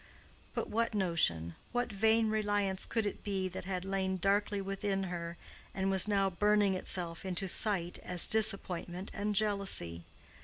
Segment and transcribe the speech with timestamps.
[0.55, 5.37] But what notion, what vain reliance could it be that had lain darkly within her
[5.75, 10.05] and was now burning itself into sight as disappointment and jealousy?